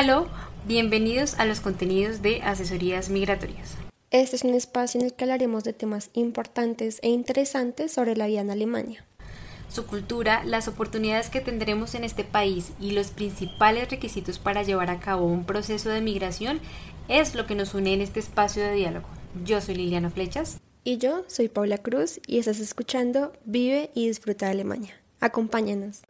Hola, 0.00 0.26
bienvenidos 0.66 1.38
a 1.38 1.44
los 1.44 1.60
contenidos 1.60 2.20
de 2.22 2.42
Asesorías 2.42 3.08
Migratorias. 3.08 3.76
Este 4.10 4.34
es 4.34 4.42
un 4.42 4.54
espacio 4.54 5.00
en 5.00 5.06
el 5.06 5.14
que 5.14 5.24
hablaremos 5.24 5.62
de 5.62 5.72
temas 5.72 6.10
importantes 6.14 6.98
e 7.02 7.10
interesantes 7.10 7.92
sobre 7.92 8.16
la 8.16 8.26
vida 8.26 8.40
en 8.40 8.50
Alemania. 8.50 9.04
Su 9.68 9.86
cultura, 9.86 10.42
las 10.44 10.66
oportunidades 10.66 11.28
que 11.28 11.40
tendremos 11.40 11.94
en 11.94 12.02
este 12.02 12.24
país 12.24 12.72
y 12.80 12.92
los 12.92 13.08
principales 13.10 13.90
requisitos 13.90 14.38
para 14.38 14.62
llevar 14.62 14.90
a 14.90 14.98
cabo 14.98 15.26
un 15.26 15.44
proceso 15.44 15.90
de 15.90 16.00
migración 16.00 16.60
es 17.08 17.34
lo 17.34 17.46
que 17.46 17.54
nos 17.54 17.74
une 17.74 17.92
en 17.92 18.00
este 18.00 18.18
espacio 18.18 18.62
de 18.62 18.72
diálogo. 18.72 19.06
Yo 19.44 19.60
soy 19.60 19.74
Liliana 19.74 20.10
Flechas. 20.10 20.58
Y 20.84 20.96
yo 20.96 21.24
soy 21.26 21.48
Paula 21.48 21.78
Cruz 21.78 22.18
y 22.26 22.38
estás 22.38 22.60
escuchando 22.60 23.32
Vive 23.44 23.90
y 23.94 24.08
Disfruta 24.08 24.46
de 24.46 24.52
Alemania. 24.52 24.94
Acompáñanos. 25.20 26.02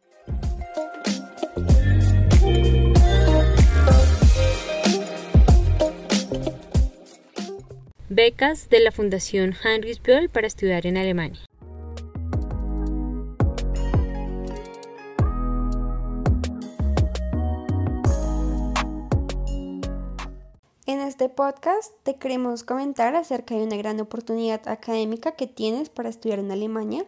Becas 8.08 8.68
de 8.68 8.80
la 8.80 8.92
Fundación 8.92 9.54
Heinrich 9.64 10.00
Böll 10.02 10.28
para 10.28 10.46
estudiar 10.46 10.86
en 10.86 10.96
Alemania. 10.96 11.40
En 20.88 21.00
este 21.00 21.28
podcast 21.28 21.92
te 22.02 22.16
queremos 22.16 22.64
comentar 22.64 23.14
acerca 23.14 23.54
de 23.54 23.62
una 23.62 23.76
gran 23.76 24.00
oportunidad 24.00 24.66
académica 24.66 25.32
que 25.32 25.46
tienes 25.46 25.90
para 25.90 26.08
estudiar 26.08 26.38
en 26.38 26.50
Alemania. 26.50 27.04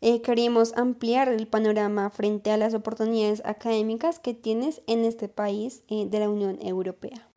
Eh, 0.00 0.22
queremos 0.22 0.76
ampliar 0.76 1.28
el 1.30 1.48
panorama 1.48 2.08
frente 2.10 2.52
a 2.52 2.56
las 2.56 2.72
oportunidades 2.72 3.42
académicas 3.44 4.20
que 4.20 4.32
tienes 4.32 4.80
en 4.86 5.04
este 5.04 5.28
país 5.28 5.82
eh, 5.88 6.06
de 6.08 6.20
la 6.20 6.30
Unión 6.30 6.60
Europea. 6.62 7.28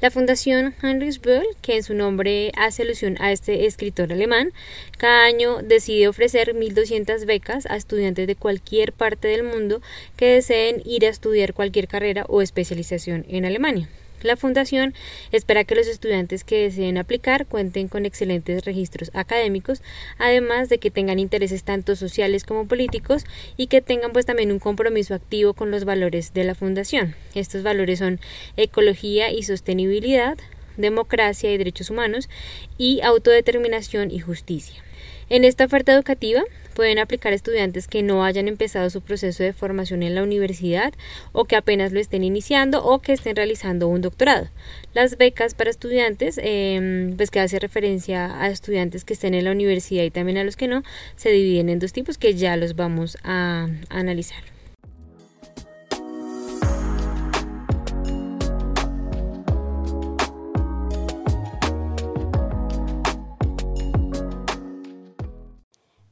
La 0.00 0.12
Fundación 0.12 0.74
Heinrich 0.80 1.20
Böll, 1.20 1.44
que 1.60 1.74
en 1.74 1.82
su 1.82 1.92
nombre 1.92 2.52
hace 2.56 2.82
alusión 2.82 3.16
a 3.18 3.32
este 3.32 3.66
escritor 3.66 4.12
alemán, 4.12 4.52
cada 4.96 5.24
año 5.24 5.60
decide 5.60 6.06
ofrecer 6.06 6.54
1.200 6.54 7.24
becas 7.26 7.66
a 7.66 7.74
estudiantes 7.74 8.28
de 8.28 8.36
cualquier 8.36 8.92
parte 8.92 9.26
del 9.26 9.42
mundo 9.42 9.82
que 10.16 10.34
deseen 10.34 10.82
ir 10.84 11.04
a 11.04 11.08
estudiar 11.08 11.52
cualquier 11.52 11.88
carrera 11.88 12.26
o 12.28 12.42
especialización 12.42 13.26
en 13.28 13.44
Alemania. 13.44 13.88
La 14.22 14.36
Fundación 14.36 14.94
espera 15.30 15.64
que 15.64 15.74
los 15.74 15.86
estudiantes 15.86 16.42
que 16.42 16.62
deseen 16.62 16.98
aplicar 16.98 17.46
cuenten 17.46 17.88
con 17.88 18.04
excelentes 18.04 18.64
registros 18.64 19.10
académicos, 19.14 19.80
además 20.18 20.68
de 20.68 20.78
que 20.78 20.90
tengan 20.90 21.18
intereses 21.18 21.62
tanto 21.62 21.94
sociales 21.94 22.44
como 22.44 22.66
políticos 22.66 23.24
y 23.56 23.68
que 23.68 23.80
tengan 23.80 24.12
pues 24.12 24.26
también 24.26 24.50
un 24.50 24.58
compromiso 24.58 25.14
activo 25.14 25.54
con 25.54 25.70
los 25.70 25.84
valores 25.84 26.34
de 26.34 26.44
la 26.44 26.54
Fundación. 26.54 27.14
Estos 27.34 27.62
valores 27.62 28.00
son 28.00 28.18
ecología 28.56 29.30
y 29.30 29.44
sostenibilidad, 29.44 30.36
democracia 30.76 31.52
y 31.52 31.58
derechos 31.58 31.90
humanos 31.90 32.28
y 32.76 33.00
autodeterminación 33.02 34.10
y 34.10 34.18
justicia. 34.18 34.82
En 35.30 35.44
esta 35.44 35.66
oferta 35.66 35.92
educativa 35.92 36.42
pueden 36.78 37.00
aplicar 37.00 37.32
estudiantes 37.32 37.88
que 37.88 38.04
no 38.04 38.22
hayan 38.22 38.46
empezado 38.46 38.88
su 38.88 39.00
proceso 39.00 39.42
de 39.42 39.52
formación 39.52 40.04
en 40.04 40.14
la 40.14 40.22
universidad 40.22 40.94
o 41.32 41.44
que 41.44 41.56
apenas 41.56 41.90
lo 41.90 41.98
estén 41.98 42.22
iniciando 42.22 42.84
o 42.84 43.00
que 43.00 43.14
estén 43.14 43.34
realizando 43.34 43.88
un 43.88 44.00
doctorado. 44.00 44.46
Las 44.94 45.18
becas 45.18 45.54
para 45.54 45.70
estudiantes, 45.70 46.38
em, 46.40 47.16
pues 47.16 47.32
que 47.32 47.40
hace 47.40 47.58
referencia 47.58 48.40
a 48.40 48.48
estudiantes 48.48 49.04
que 49.04 49.14
estén 49.14 49.34
en 49.34 49.46
la 49.46 49.50
universidad 49.50 50.04
y 50.04 50.12
también 50.12 50.38
a 50.38 50.44
los 50.44 50.54
que 50.54 50.68
no, 50.68 50.84
se 51.16 51.30
dividen 51.30 51.68
en 51.68 51.80
dos 51.80 51.92
tipos 51.92 52.16
que 52.16 52.36
ya 52.36 52.56
los 52.56 52.76
vamos 52.76 53.18
a 53.24 53.66
analizar. 53.88 54.57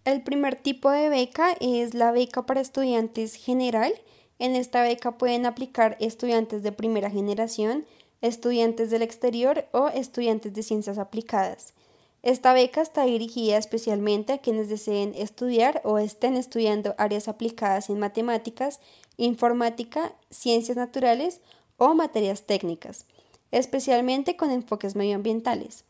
El 0.06 0.22
primer 0.22 0.55
tipo 0.55 0.89
de 0.89 1.09
beca 1.09 1.56
es 1.59 1.93
la 1.93 2.12
beca 2.12 2.47
para 2.47 2.61
estudiantes 2.61 3.34
general. 3.34 3.93
En 4.39 4.55
esta 4.55 4.81
beca 4.83 5.19
pueden 5.19 5.47
aplicar 5.47 5.97
estudiantes 5.99 6.62
de 6.62 6.71
primera 6.71 7.11
generación, 7.11 7.84
estudiantes 8.21 8.93
del 8.93 9.03
exterior 9.03 9.67
o 9.72 9.89
estudiantes 9.89 10.55
de 10.55 10.62
ciencias 10.62 10.99
aplicadas. 10.99 11.75
Esta 12.22 12.53
beca 12.53 12.83
está 12.83 13.05
dirigida 13.05 13.56
especialmente 13.56 14.33
a 14.33 14.39
quienes 14.39 14.69
deseen 14.69 15.12
estudiar 15.17 15.81
o 15.83 15.99
estén 15.99 16.37
estudiando 16.37 16.94
áreas 16.99 17.27
aplicadas 17.27 17.91
en 17.91 17.99
matemáticas, 17.99 18.78
informática, 19.17 20.15
ciencias 20.31 20.77
naturales 20.77 21.41
o 21.78 21.94
materias 21.94 22.47
técnicas, 22.47 23.06
especialmente 23.50 24.37
con 24.37 24.53
enfoques 24.53 24.94
medioambientales. 24.94 25.84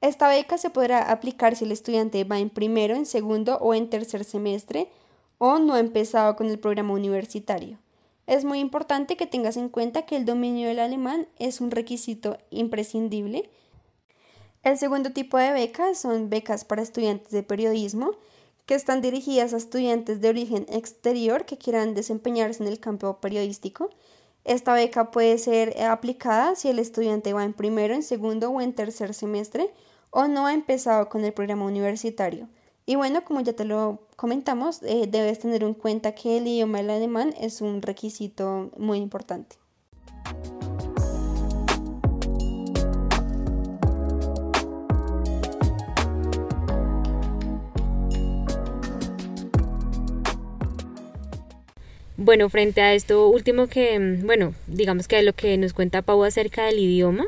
Esta 0.00 0.28
beca 0.28 0.56
se 0.56 0.70
podrá 0.70 1.10
aplicar 1.10 1.56
si 1.56 1.64
el 1.64 1.72
estudiante 1.72 2.24
va 2.24 2.38
en 2.38 2.48
primero, 2.48 2.94
en 2.94 3.04
segundo 3.04 3.58
o 3.58 3.74
en 3.74 3.90
tercer 3.90 4.24
semestre 4.24 4.88
o 5.36 5.58
no 5.58 5.74
ha 5.74 5.80
empezado 5.80 6.36
con 6.36 6.48
el 6.48 6.58
programa 6.58 6.94
universitario. 6.94 7.78
Es 8.26 8.44
muy 8.44 8.60
importante 8.60 9.16
que 9.16 9.26
tengas 9.26 9.58
en 9.58 9.68
cuenta 9.68 10.06
que 10.06 10.16
el 10.16 10.24
dominio 10.24 10.68
del 10.68 10.78
alemán 10.78 11.26
es 11.38 11.60
un 11.60 11.70
requisito 11.70 12.38
imprescindible. 12.50 13.50
El 14.62 14.78
segundo 14.78 15.10
tipo 15.12 15.36
de 15.36 15.52
becas 15.52 15.98
son 15.98 16.30
becas 16.30 16.64
para 16.64 16.82
estudiantes 16.82 17.30
de 17.30 17.42
periodismo, 17.42 18.12
que 18.64 18.76
están 18.76 19.02
dirigidas 19.02 19.52
a 19.52 19.58
estudiantes 19.58 20.20
de 20.22 20.28
origen 20.30 20.64
exterior 20.70 21.44
que 21.44 21.58
quieran 21.58 21.94
desempeñarse 21.94 22.62
en 22.62 22.68
el 22.68 22.80
campo 22.80 23.18
periodístico. 23.20 23.90
Esta 24.44 24.72
beca 24.72 25.10
puede 25.10 25.36
ser 25.36 25.82
aplicada 25.82 26.54
si 26.54 26.68
el 26.68 26.78
estudiante 26.78 27.34
va 27.34 27.44
en 27.44 27.52
primero, 27.52 27.94
en 27.94 28.02
segundo 28.02 28.50
o 28.50 28.60
en 28.62 28.72
tercer 28.72 29.12
semestre 29.12 29.70
o 30.10 30.26
no 30.28 30.46
ha 30.46 30.54
empezado 30.54 31.08
con 31.08 31.24
el 31.24 31.32
programa 31.32 31.64
universitario. 31.64 32.48
Y 32.86 32.96
bueno, 32.96 33.24
como 33.24 33.40
ya 33.40 33.52
te 33.52 33.64
lo 33.64 34.00
comentamos, 34.16 34.82
eh, 34.82 35.06
debes 35.08 35.38
tener 35.38 35.62
en 35.62 35.74
cuenta 35.74 36.12
que 36.12 36.38
el 36.38 36.46
idioma 36.46 36.78
del 36.78 36.90
alemán 36.90 37.34
es 37.40 37.60
un 37.60 37.82
requisito 37.82 38.70
muy 38.76 38.98
importante. 38.98 39.56
Bueno, 52.22 52.50
frente 52.50 52.82
a 52.82 52.92
esto 52.92 53.28
último 53.28 53.66
que, 53.66 53.98
bueno, 54.22 54.52
digamos 54.66 55.08
que 55.08 55.22
lo 55.22 55.32
que 55.32 55.56
nos 55.56 55.72
cuenta 55.72 56.02
Pau 56.02 56.22
acerca 56.22 56.66
del 56.66 56.78
idioma, 56.78 57.24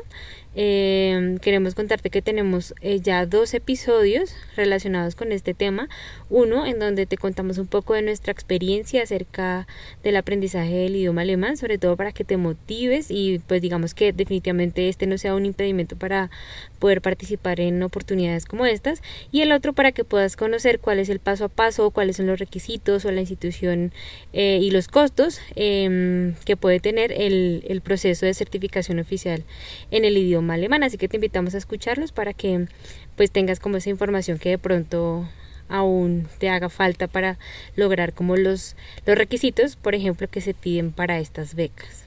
eh, 0.55 1.37
queremos 1.41 1.73
contarte 1.73 2.11
que 2.11 2.21
tenemos 2.21 2.75
eh, 2.81 2.99
ya 2.99 3.25
dos 3.25 3.53
episodios 3.55 4.35
relacionados 4.55 5.15
con 5.15 5.31
este 5.31 5.53
tema. 5.53 5.89
Uno 6.29 6.65
en 6.67 6.79
donde 6.79 7.05
te 7.05 7.17
contamos 7.17 7.57
un 7.57 7.67
poco 7.67 7.95
de 7.95 8.03
nuestra 8.03 8.31
experiencia 8.31 9.01
acerca 9.01 9.67
del 10.03 10.15
aprendizaje 10.15 10.75
del 10.75 10.95
idioma 10.95 11.21
alemán, 11.21 11.57
sobre 11.57 11.77
todo 11.77 11.97
para 11.97 12.11
que 12.11 12.23
te 12.23 12.37
motives 12.37 13.07
y 13.09 13.39
pues 13.47 13.61
digamos 13.61 13.95
que 13.95 14.13
definitivamente 14.13 14.89
este 14.89 15.07
no 15.07 15.17
sea 15.17 15.33
un 15.33 15.45
impedimento 15.45 15.95
para 15.95 16.29
poder 16.77 17.01
participar 17.01 17.59
en 17.59 17.81
oportunidades 17.81 18.45
como 18.45 18.65
estas. 18.65 19.01
Y 19.31 19.41
el 19.41 19.51
otro 19.51 19.73
para 19.73 19.91
que 19.91 20.03
puedas 20.03 20.35
conocer 20.35 20.79
cuál 20.79 20.99
es 20.99 21.09
el 21.09 21.19
paso 21.19 21.45
a 21.45 21.49
paso, 21.49 21.89
cuáles 21.89 22.17
son 22.17 22.27
los 22.27 22.37
requisitos 22.39 23.05
o 23.05 23.11
la 23.11 23.21
institución 23.21 23.91
eh, 24.33 24.59
y 24.61 24.69
los 24.69 24.87
costos 24.87 25.39
em, 25.55 26.35
que 26.45 26.57
puede 26.57 26.79
tener 26.79 27.11
el, 27.11 27.63
el 27.67 27.81
proceso 27.81 28.25
de 28.25 28.33
certificación 28.35 28.99
oficial 28.99 29.43
en 29.89 30.05
el 30.05 30.17
idioma 30.17 30.42
alemán, 30.51 30.83
así 30.83 30.97
que 30.97 31.07
te 31.07 31.17
invitamos 31.17 31.55
a 31.55 31.57
escucharlos 31.57 32.11
para 32.11 32.33
que 32.33 32.67
pues 33.15 33.31
tengas 33.31 33.59
como 33.59 33.77
esa 33.77 33.89
información 33.89 34.39
que 34.39 34.49
de 34.49 34.57
pronto 34.57 35.27
aún 35.69 36.27
te 36.37 36.49
haga 36.49 36.69
falta 36.69 37.07
para 37.07 37.37
lograr 37.75 38.13
como 38.13 38.35
los, 38.37 38.75
los 39.05 39.17
requisitos, 39.17 39.75
por 39.75 39.95
ejemplo, 39.95 40.27
que 40.27 40.41
se 40.41 40.53
piden 40.53 40.91
para 40.91 41.19
estas 41.19 41.55
becas. 41.55 42.03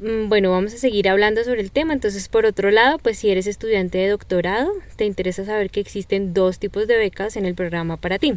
Mm, 0.00 0.28
bueno, 0.28 0.50
vamos 0.50 0.74
a 0.74 0.78
seguir 0.78 1.08
hablando 1.08 1.44
sobre 1.44 1.60
el 1.60 1.70
tema. 1.70 1.92
Entonces, 1.92 2.28
por 2.28 2.46
otro 2.46 2.70
lado, 2.70 2.98
pues 2.98 3.18
si 3.18 3.30
eres 3.30 3.46
estudiante 3.46 3.98
de 3.98 4.08
doctorado, 4.08 4.70
te 4.96 5.04
interesa 5.04 5.44
saber 5.44 5.70
que 5.70 5.80
existen 5.80 6.34
dos 6.34 6.58
tipos 6.58 6.86
de 6.86 6.96
becas 6.96 7.36
en 7.36 7.46
el 7.46 7.54
programa 7.54 7.96
para 7.96 8.18
ti. 8.18 8.34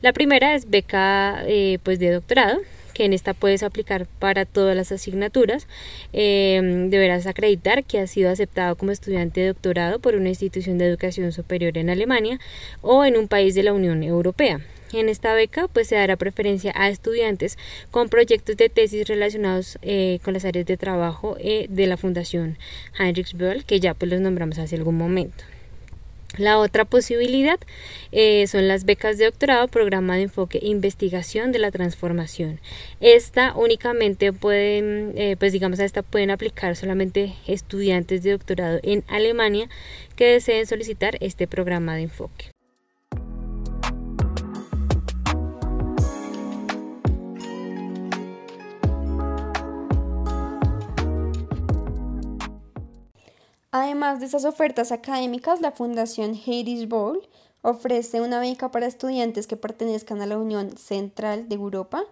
La 0.00 0.12
primera 0.12 0.54
es 0.54 0.70
beca 0.70 1.42
eh, 1.46 1.78
pues 1.82 1.98
de 1.98 2.12
doctorado, 2.12 2.60
que 2.92 3.04
en 3.04 3.12
esta 3.12 3.34
puedes 3.34 3.62
aplicar 3.62 4.06
para 4.18 4.44
todas 4.44 4.76
las 4.76 4.92
asignaturas. 4.92 5.66
Em, 6.12 6.90
deberás 6.90 7.26
acreditar 7.26 7.84
que 7.84 7.98
has 7.98 8.10
sido 8.10 8.30
aceptado 8.30 8.76
como 8.76 8.92
estudiante 8.92 9.40
de 9.40 9.48
doctorado 9.48 9.98
por 9.98 10.14
una 10.14 10.28
institución 10.28 10.78
de 10.78 10.86
educación 10.86 11.32
superior 11.32 11.76
en 11.78 11.90
Alemania 11.90 12.38
o 12.80 13.04
en 13.04 13.16
un 13.16 13.28
país 13.28 13.54
de 13.54 13.62
la 13.62 13.72
Unión 13.72 14.02
Europea. 14.02 14.60
En 14.92 15.08
esta 15.08 15.32
beca 15.32 15.68
pues 15.68 15.88
se 15.88 15.94
dará 15.94 16.16
preferencia 16.16 16.72
a 16.74 16.90
estudiantes 16.90 17.56
con 17.90 18.10
proyectos 18.10 18.56
de 18.58 18.68
tesis 18.68 19.08
relacionados 19.08 19.78
eh, 19.80 20.18
con 20.22 20.34
las 20.34 20.44
áreas 20.44 20.66
de 20.66 20.76
trabajo 20.76 21.36
eh, 21.40 21.66
de 21.70 21.86
la 21.86 21.96
Fundación 21.96 22.58
Heinrich 22.98 23.34
Böll, 23.34 23.64
que 23.64 23.80
ya 23.80 23.94
pues 23.94 24.10
los 24.10 24.20
nombramos 24.20 24.58
hace 24.58 24.76
algún 24.76 24.98
momento. 24.98 25.44
La 26.38 26.58
otra 26.58 26.84
posibilidad 26.84 27.58
eh, 28.10 28.46
son 28.46 28.68
las 28.68 28.84
becas 28.84 29.18
de 29.18 29.26
doctorado, 29.26 29.68
programa 29.68 30.16
de 30.16 30.22
enfoque 30.22 30.58
e 30.58 30.68
investigación 30.68 31.52
de 31.52 31.58
la 31.58 31.70
transformación. 31.70 32.60
Esta 33.00 33.54
únicamente 33.54 34.32
pueden, 34.32 35.14
pues 35.38 35.52
digamos, 35.52 35.80
a 35.80 35.84
esta 35.84 36.02
pueden 36.02 36.30
aplicar 36.30 36.76
solamente 36.76 37.34
estudiantes 37.46 38.22
de 38.22 38.32
doctorado 38.32 38.80
en 38.82 39.04
Alemania 39.08 39.68
que 40.16 40.26
deseen 40.26 40.66
solicitar 40.66 41.16
este 41.20 41.46
programa 41.46 41.96
de 41.96 42.02
enfoque. 42.02 42.51
Además 53.74 54.20
de 54.20 54.26
esas 54.26 54.44
ofertas 54.44 54.92
académicas, 54.92 55.62
la 55.62 55.72
Fundación 55.72 56.34
Heritage 56.34 56.84
Bowl 56.84 57.26
ofrece 57.62 58.20
una 58.20 58.38
beca 58.38 58.70
para 58.70 58.86
estudiantes 58.86 59.46
que 59.46 59.56
pertenezcan 59.56 60.20
a 60.20 60.26
la 60.26 60.36
Unión 60.36 60.76
Central 60.76 61.48
de 61.48 61.54
Europa 61.54 62.04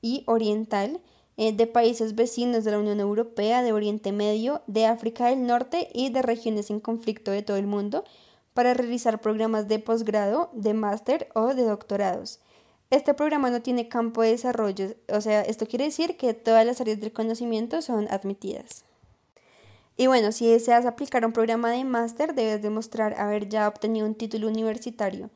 y 0.00 0.24
Oriental, 0.26 1.02
eh, 1.36 1.52
de 1.52 1.66
países 1.66 2.14
vecinos 2.14 2.64
de 2.64 2.70
la 2.70 2.78
Unión 2.78 2.98
Europea, 2.98 3.62
de 3.62 3.74
Oriente 3.74 4.10
Medio, 4.10 4.62
de 4.66 4.86
África 4.86 5.26
del 5.26 5.46
Norte 5.46 5.90
y 5.92 6.08
de 6.08 6.22
regiones 6.22 6.70
en 6.70 6.80
conflicto 6.80 7.30
de 7.30 7.42
todo 7.42 7.58
el 7.58 7.66
mundo, 7.66 8.04
para 8.54 8.72
realizar 8.72 9.20
programas 9.20 9.68
de 9.68 9.80
posgrado, 9.80 10.48
de 10.54 10.72
máster 10.72 11.28
o 11.34 11.48
de 11.48 11.64
doctorados. 11.64 12.40
Este 12.88 13.12
programa 13.12 13.50
no 13.50 13.60
tiene 13.60 13.88
campo 13.88 14.22
de 14.22 14.30
desarrollo, 14.30 14.94
o 15.12 15.20
sea, 15.20 15.42
esto 15.42 15.66
quiere 15.66 15.84
decir 15.84 16.16
que 16.16 16.32
todas 16.32 16.64
las 16.64 16.80
áreas 16.80 17.00
del 17.00 17.12
conocimiento 17.12 17.82
son 17.82 18.08
admitidas. 18.10 18.84
Y 19.96 20.06
bueno, 20.06 20.32
si 20.32 20.50
deseas 20.50 20.86
aplicar 20.86 21.24
un 21.26 21.32
programa 21.32 21.70
de 21.70 21.84
máster, 21.84 22.34
debes 22.34 22.62
demostrar 22.62 23.14
haber 23.20 23.48
ya 23.48 23.68
obtenido 23.68 24.06
un 24.06 24.14
título 24.14 24.48
universitario. 24.48 25.30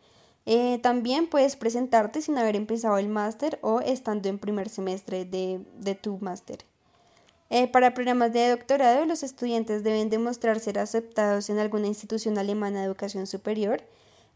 Eh, 0.47 0.79
también 0.81 1.27
puedes 1.27 1.57
presentarte 1.57 2.23
sin 2.23 2.39
haber 2.39 2.55
empezado 2.55 2.99
el 2.99 3.09
máster 3.09 3.59
o 3.63 3.81
estando 3.81 4.29
en 4.29 4.39
primer 4.39 4.69
semestre 4.69 5.25
de, 5.25 5.99
tu 6.01 6.19
máster. 6.19 6.59
Eh, 7.51 7.69
para 7.69 7.95
programas 7.95 8.33
de 8.33 8.51
doctorado, 8.51 9.05
los 9.05 9.23
estudiantes 9.23 9.83
deben 9.83 10.09
demostrar 10.09 10.61
ser 10.61 10.79
aceptados 10.79 11.51
en 11.51 11.59
alguna 11.59 11.89
institución 11.89 12.39
alemana 12.39 12.81
de 12.81 12.87
educación 12.87 13.27
superior. 13.27 13.83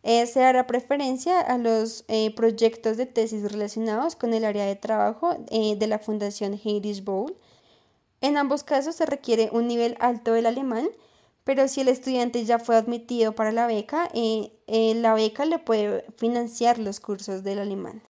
Eh, 0.02 0.26
se 0.26 0.40
dará 0.40 0.66
preferencia 0.66 1.40
a 1.40 1.58
los 1.58 2.04
proyectos 2.34 2.96
de 2.96 3.06
tesis 3.06 3.50
relacionados 3.50 4.16
con 4.16 4.34
el 4.34 4.44
área 4.44 4.66
de 4.66 4.76
trabajo 4.76 5.36
de 5.50 5.86
la 5.86 5.98
Fundación 5.98 6.58
Heinrich 6.62 7.04
Bowl 7.04 7.36
en 8.20 8.36
ambos 8.36 8.64
casos 8.64 8.96
se 8.96 9.06
requiere 9.06 9.48
un 9.52 9.66
nivel 9.66 9.96
alto 9.98 10.32
del 10.32 10.46
alemán, 10.46 10.88
pero 11.44 11.68
si 11.68 11.80
el 11.80 11.88
estudiante 11.88 12.44
ya 12.44 12.58
fue 12.58 12.76
admitido 12.76 13.34
para 13.34 13.50
la 13.50 13.66
beca, 13.66 14.10
eh, 14.14 14.52
eh, 14.66 14.94
la 14.94 15.14
beca 15.14 15.46
le 15.46 15.58
puede 15.58 16.04
financiar 16.16 16.78
los 16.78 17.00
cursos 17.00 17.42
del 17.42 17.58
alemán. 17.58 18.02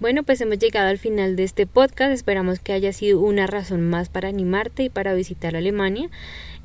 Bueno, 0.00 0.22
pues 0.22 0.40
hemos 0.40 0.58
llegado 0.58 0.88
al 0.88 0.96
final 0.96 1.36
de 1.36 1.44
este 1.44 1.66
podcast. 1.66 2.10
Esperamos 2.10 2.58
que 2.58 2.72
haya 2.72 2.90
sido 2.90 3.20
una 3.20 3.46
razón 3.46 3.82
más 3.82 4.08
para 4.08 4.28
animarte 4.28 4.84
y 4.84 4.88
para 4.88 5.12
visitar 5.12 5.54
Alemania. 5.54 6.08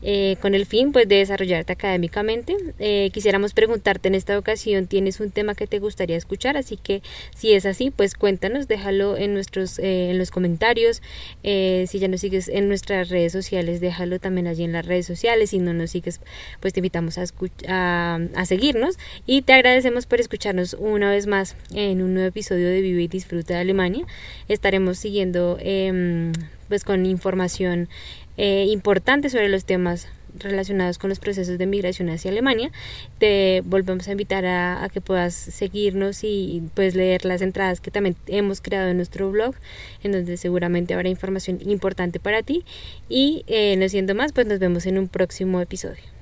Eh, 0.01 0.37
con 0.41 0.53
el 0.53 0.65
fin 0.65 0.91
pues 0.91 1.07
de 1.07 1.15
desarrollarte 1.15 1.73
académicamente. 1.73 2.55
Eh, 2.79 3.09
quisiéramos 3.13 3.53
preguntarte 3.53 4.07
en 4.07 4.15
esta 4.15 4.37
ocasión, 4.37 4.87
¿tienes 4.87 5.19
un 5.19 5.31
tema 5.31 5.55
que 5.55 5.67
te 5.67 5.79
gustaría 5.79 6.15
escuchar? 6.15 6.57
Así 6.57 6.77
que 6.77 7.01
si 7.35 7.53
es 7.53 7.65
así, 7.65 7.91
pues 7.91 8.13
cuéntanos, 8.13 8.67
déjalo 8.67 9.17
en 9.17 9.33
nuestros 9.33 9.79
eh, 9.79 10.11
en 10.11 10.17
los 10.19 10.31
comentarios. 10.31 11.01
si 11.43 11.99
ya 11.99 12.07
nos 12.07 12.21
sigues 12.21 12.47
en 12.49 12.67
nuestras 12.67 13.09
redes 13.09 13.31
sociales, 13.31 13.81
déjalo 13.81 14.19
también 14.19 14.47
allí 14.47 14.63
en 14.63 14.73
las 14.73 14.85
redes 14.85 15.05
sociales. 15.05 15.49
Si 15.49 15.59
no 15.59 15.73
nos 15.73 15.91
sigues, 15.91 16.21
pues 16.59 16.73
te 16.73 16.79
invitamos 16.81 17.17
a, 17.17 17.23
a, 17.67 18.19
a 18.35 18.45
seguirnos 18.45 18.97
y 19.25 19.41
te 19.41 19.53
agradecemos 19.53 20.05
por 20.05 20.19
escucharnos 20.19 20.75
una 20.79 21.09
vez 21.09 21.27
más 21.27 21.55
en 21.73 22.01
un 22.01 22.13
nuevo 22.13 22.27
episodio 22.27 22.67
de 22.69 22.81
Vive 22.81 23.03
y 23.03 23.07
Disfruta 23.07 23.55
de 23.55 23.61
Alemania. 23.61 24.05
Estaremos 24.47 24.99
siguiendo 24.99 25.57
em, 25.59 26.31
pues 26.67 26.83
con 26.83 27.05
información 27.05 27.89
eh, 28.37 28.65
importante 28.69 29.29
sobre 29.29 29.49
los 29.49 29.65
temas 29.65 30.07
relacionados 30.37 30.97
con 30.97 31.09
los 31.09 31.19
procesos 31.19 31.57
de 31.57 31.65
migración 31.65 32.09
hacia 32.09 32.31
Alemania. 32.31 32.71
Te 33.19 33.61
volvemos 33.65 34.07
a 34.07 34.11
invitar 34.11 34.45
a, 34.45 34.87
que 34.91 35.01
puedas 35.01 35.33
seguirnos 35.33 36.23
y 36.23 36.63
pues 36.73 36.95
leer 36.95 37.25
las 37.25 37.41
entradas 37.41 37.81
que 37.81 37.91
también 37.91 38.15
hemos 38.27 38.61
creado 38.61 38.89
en 38.89 38.97
nuestro 38.97 39.31
blog, 39.31 39.55
en 40.03 40.11
donde 40.11 40.37
seguramente 40.37 40.93
habrá 40.93 41.09
información 41.09 41.59
importante 41.61 42.19
para 42.19 42.43
ti. 42.43 42.65
Y 43.09 43.43
eh, 43.47 43.75
no 43.77 43.87
siendo 43.89 44.15
más, 44.15 44.33
pues 44.33 44.47
nos 44.47 44.59
vemos 44.59 44.85
en 44.85 44.97
un 44.97 45.07
próximo 45.07 45.61
episodio. 45.61 46.14